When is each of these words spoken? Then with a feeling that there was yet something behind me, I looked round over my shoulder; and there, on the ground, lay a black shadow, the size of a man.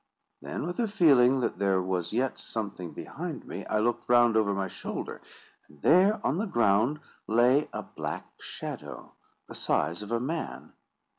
Then 0.41 0.65
with 0.65 0.79
a 0.79 0.87
feeling 0.87 1.41
that 1.41 1.59
there 1.59 1.79
was 1.79 2.11
yet 2.11 2.39
something 2.39 2.91
behind 2.91 3.45
me, 3.45 3.67
I 3.67 3.77
looked 3.77 4.09
round 4.09 4.35
over 4.35 4.51
my 4.51 4.67
shoulder; 4.67 5.21
and 5.67 5.79
there, 5.83 6.19
on 6.25 6.39
the 6.39 6.47
ground, 6.47 6.99
lay 7.27 7.69
a 7.71 7.83
black 7.83 8.25
shadow, 8.39 9.13
the 9.47 9.53
size 9.53 10.01
of 10.01 10.11
a 10.11 10.19
man. 10.19 10.73